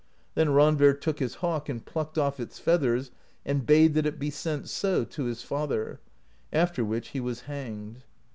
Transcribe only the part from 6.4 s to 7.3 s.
after which he